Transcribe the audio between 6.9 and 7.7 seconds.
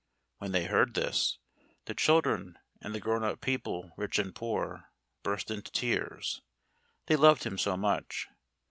they loved him